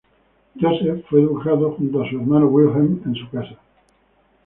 [0.59, 3.55] Joseph fue educado junto a su hermano Wilhelm en su casa.